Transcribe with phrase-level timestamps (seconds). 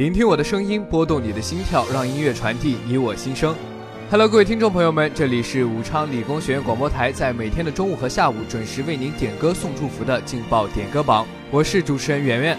[0.00, 3.54] 聆听我的声音，拨动你的心跳，让音乐传递你我心声。
[4.10, 12.58] Hello，各位听众朋友们，这里是武昌理工学院广播台，在每天的中午和下午准时为您点歌送祝福的劲爆点歌榜，我是主持人圆圆。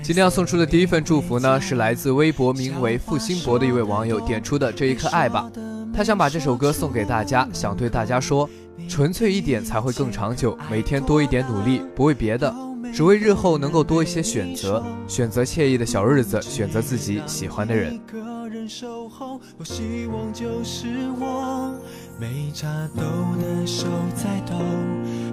[0.00, 5.50] 今天要送出的第一份祝福呢，是来自微博名为付辛博的一位网友点出的这一颗爱吧。
[5.92, 8.48] 他想把这首歌送给大家，想对大家说。
[8.88, 12.54] 纯粹一点才会更长久，每天多一点努力，不为别的，
[12.92, 17.98] 只为日后能够多一些选择，选择惬意的小日子，选择自己喜欢的人。
[22.16, 23.02] 没插兜
[23.42, 24.54] 的手在抖，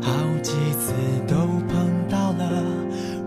[0.00, 0.94] 好几次
[1.28, 1.34] 都
[1.68, 2.64] 碰到了，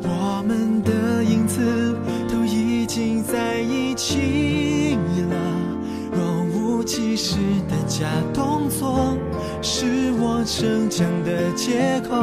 [0.02, 1.96] 我们的影子
[2.28, 4.98] 都已经在一起
[5.30, 5.63] 了。
[6.86, 7.38] 其实
[7.70, 9.18] 的假动作，
[9.62, 12.16] 是我逞强的借口。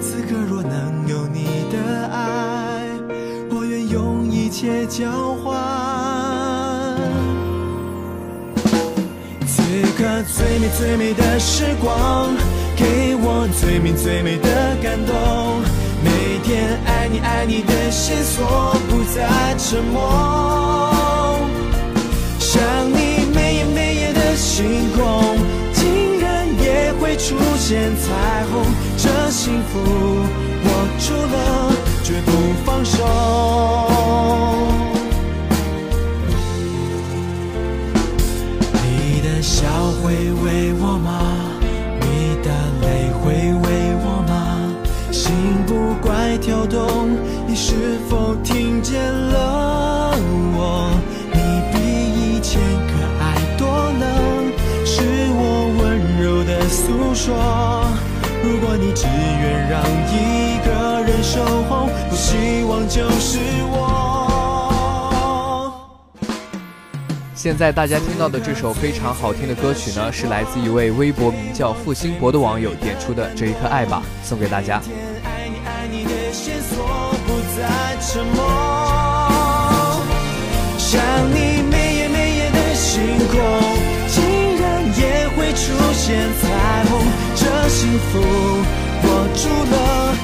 [0.00, 2.86] 此刻若能有你的爱，
[3.50, 5.10] 我愿用一切交
[5.42, 5.56] 换。
[9.46, 9.62] 此
[9.98, 12.34] 刻最美最美的时光，
[12.76, 15.14] 给我最美最美的感动。
[16.04, 21.15] 每天爱你爱你的线索，不再沉默。
[27.68, 28.62] 见彩虹，
[28.96, 30.68] 这幸福握
[31.00, 31.72] 住了
[32.04, 32.30] 绝不
[32.64, 33.85] 放手。
[57.26, 57.34] 说，
[58.44, 59.82] 如果你只愿让
[60.12, 63.40] 一个人守候，不希望就是
[63.72, 63.82] 我。
[67.34, 74.80] 现在大家听到的这首非常好听的歌曲呢，是来自一位微博名叫付辛博的网友点出的这一颗爱吧，送给大家。
[80.78, 81.02] 想
[81.34, 83.75] 你每夜每夜的星空。
[85.56, 87.00] 出现彩虹，
[87.34, 90.15] 这幸福握住了，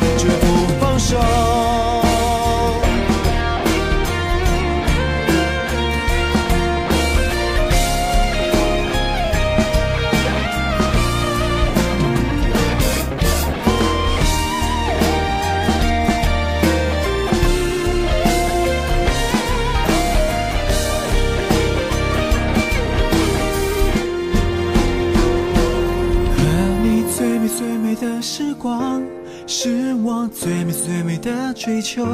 [28.23, 29.03] 时光
[29.49, 32.07] 是我最美最美的追求，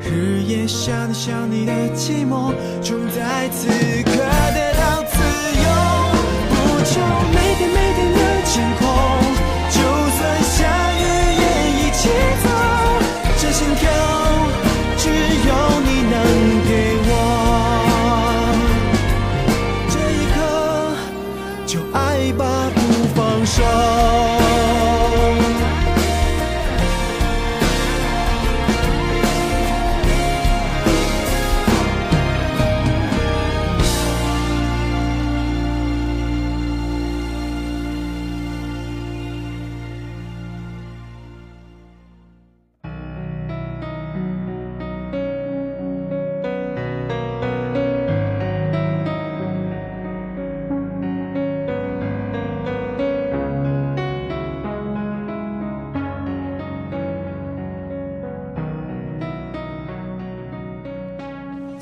[0.00, 3.66] 日夜想你想你的寂寞，终在此
[4.04, 5.18] 刻得到自
[5.58, 5.64] 由。
[6.48, 6.54] 不
[6.84, 7.00] 求
[7.34, 8.86] 每天每天的晴空，
[9.68, 9.80] 就
[10.14, 10.54] 算下
[10.94, 11.02] 雨
[11.42, 11.44] 也
[11.74, 12.08] 一起
[12.44, 12.46] 走。
[13.38, 13.90] 这心跳，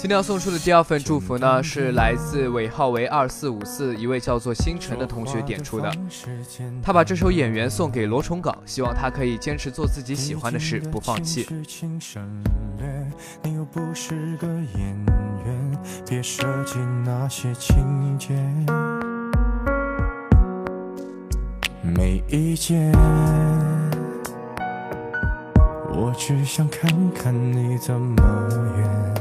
[0.01, 5.93] 今天要送出的第二份祝福呢，是来自尾号为二四五四一位叫做星辰的同学点出的。
[6.83, 11.47] 他把这首《演员》送给罗崇岗，希望他可以坚持做自己喜欢的事，不放弃。
[13.43, 15.05] 你又不是个演
[15.45, 18.35] 员，别设计那些情节。
[21.83, 22.91] 每意见。
[25.93, 28.49] 我只想看看你怎么
[28.79, 29.21] 演。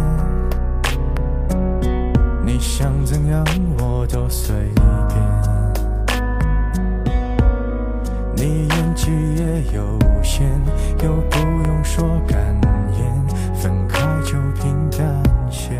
[2.61, 3.43] 想怎样
[3.79, 4.55] 我都随
[5.09, 5.19] 便。
[8.35, 10.47] 你演技也有限，
[11.03, 12.37] 又不用说感
[12.95, 13.01] 言，
[13.55, 15.01] 分开就平淡
[15.49, 15.71] 些。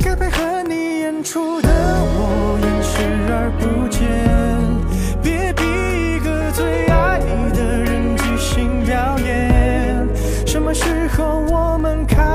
[0.00, 4.08] 该配合你演出的我演视而不见，
[5.22, 5.62] 别逼
[6.16, 10.08] 一个最爱你的人即兴表演。
[10.46, 12.25] 什么时候我们开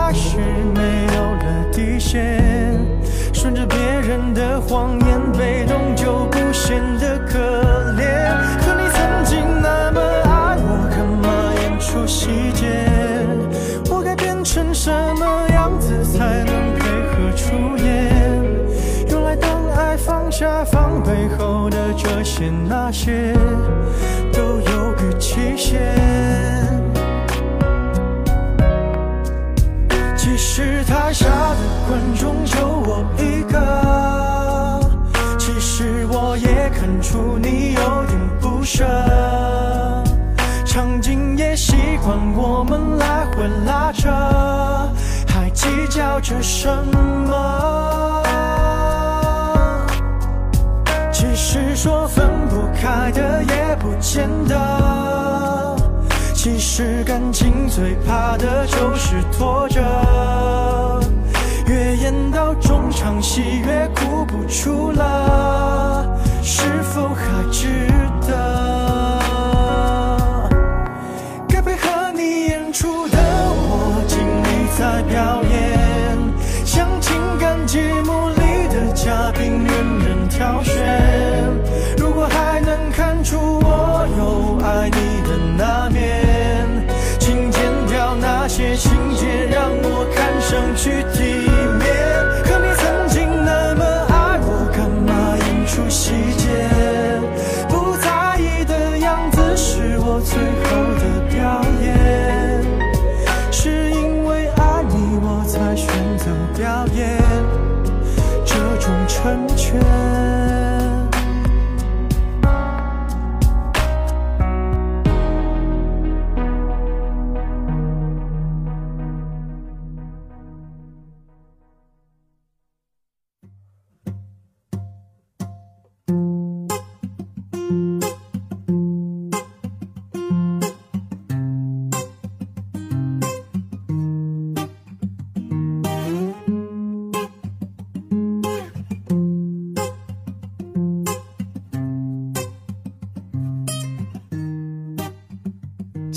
[3.33, 7.39] 顺着别人的谎言，被动就不显得可
[7.93, 8.35] 怜。
[8.59, 12.85] 可你曾经那么爱我，干嘛演出细节？
[13.89, 18.11] 我该变成什么样子才能配合出演？
[19.09, 23.33] 原来当爱放下防备后的这些那些，
[24.33, 26.60] 都有个期限。
[30.53, 34.81] 是台下的观众就我一个，
[35.39, 38.83] 其实我也看出你有点不舍，
[40.65, 44.09] 场景也习惯我们来回拉扯，
[45.25, 46.67] 还计较着什
[47.29, 48.21] 么？
[51.13, 54.70] 其实说分不开的也不见得。
[56.43, 59.79] 其实感情最怕的就是拖着，
[61.67, 67.67] 越演到中场戏越哭不出了，是否还值
[68.27, 69.10] 得？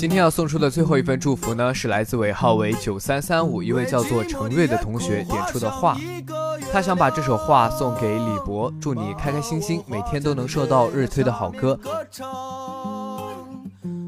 [0.05, 5.97] 今天要送出的最后一份祝福呢，是来自尾号为九三三五一位叫做程瑞的同学点出的话。
[6.71, 11.79] 他想把这首话送给李博，祝你开开心心，每天都能收到日推的好歌。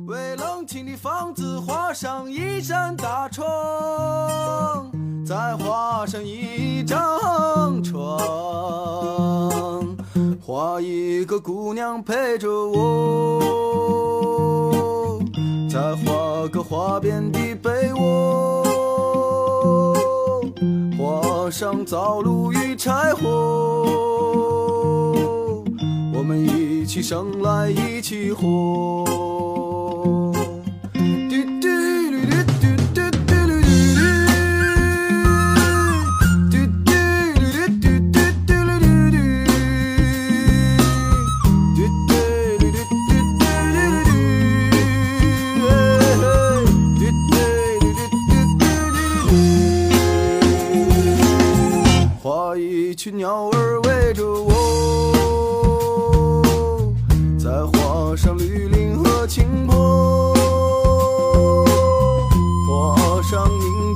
[0.06, 3.48] 为冷清的房子画上一扇大窗，
[5.25, 8.20] 再画上一张床，
[10.39, 13.42] 画一个姑娘陪着我，
[15.77, 18.63] 再画个花边的被窝，
[20.98, 23.27] 画上灶炉与柴火，
[26.15, 29.47] 我们一起生来一起活。
[53.07, 54.51] 群鸟儿围着我，
[57.39, 60.33] 再画上绿林和青坡，
[62.67, 63.87] 画上明。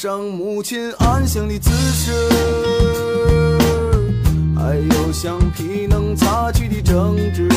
[0.00, 2.12] 上母亲安详的姿势，
[4.54, 7.48] 还有橡皮能擦去的争执，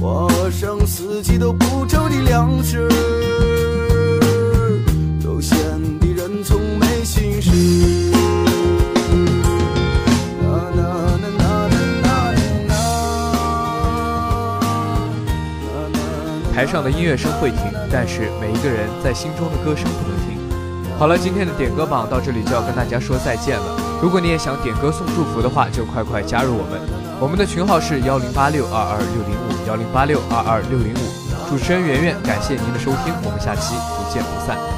[0.00, 2.88] 画上四季都不愁的粮食，
[16.56, 17.60] 台上的音乐声会停，
[17.92, 20.96] 但是每一个人在心中的歌声不能停。
[20.98, 23.78] 好了，今天的点歌榜到这里就要跟大家说再见了。
[24.00, 26.80] 如果你也想点歌送祝福的话，就快快加入我们。
[27.20, 31.50] 我们的群号是幺零八六二二六零五幺零八六二二六零五。
[31.50, 34.75] 主持人圆圆，感谢您的收听，我们下期不见不散。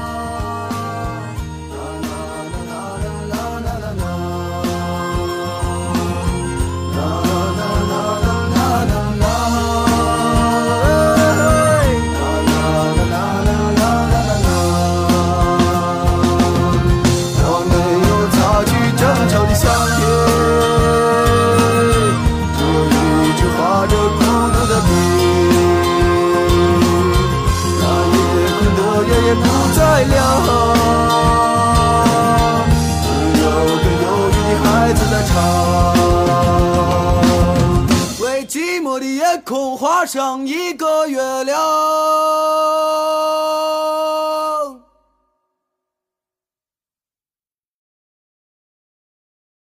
[40.09, 42.28] 像一个月亮。